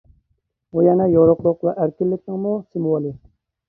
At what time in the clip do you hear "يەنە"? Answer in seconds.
0.87-1.07